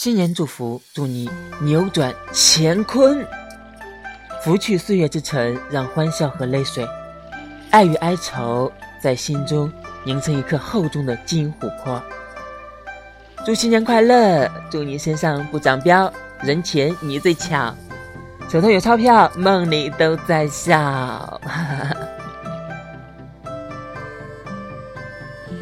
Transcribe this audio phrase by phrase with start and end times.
[0.00, 1.28] 新年祝福，祝你
[1.60, 3.26] 扭转乾坤，
[4.44, 6.86] 拂去岁月之尘，让欢笑和泪水、
[7.72, 8.72] 爱与哀愁
[9.02, 9.68] 在心中
[10.04, 12.00] 凝成一颗厚重的金琥珀。
[13.44, 14.48] 祝新年快乐！
[14.70, 16.08] 祝你身上不长膘，
[16.42, 17.74] 人前你最巧，
[18.48, 20.78] 手头有钞票，梦里都在笑。
[20.78, 21.96] 哈哈哈。